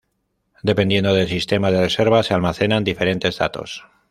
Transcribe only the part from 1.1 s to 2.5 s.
del sistema de reservas se